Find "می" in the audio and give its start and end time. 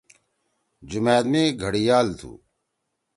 1.31-1.43